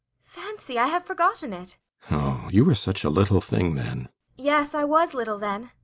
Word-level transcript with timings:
Fancy, 0.25 0.79
I 0.79 0.87
have 0.87 1.05
forgotten 1.05 1.53
it. 1.53 1.77
ALLMERS. 2.09 2.41
Oh, 2.43 2.49
you 2.49 2.65
were 2.65 2.73
such 2.73 3.03
a 3.03 3.09
little 3.11 3.39
thing 3.39 3.75
then. 3.75 4.05
ASTA. 4.07 4.11
Yes, 4.37 4.73
I 4.73 4.83
was 4.83 5.13
little 5.13 5.37
then. 5.37 5.69